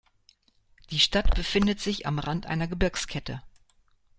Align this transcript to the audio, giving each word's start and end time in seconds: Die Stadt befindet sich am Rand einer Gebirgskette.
Die 0.89 0.97
Stadt 0.99 1.35
befindet 1.35 1.79
sich 1.79 2.07
am 2.07 2.17
Rand 2.17 2.47
einer 2.47 2.67
Gebirgskette. 2.67 3.43